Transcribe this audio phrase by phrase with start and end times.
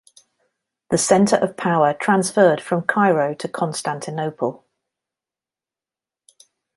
[0.89, 4.65] The centre of power transferred from Cairo to Constantinople.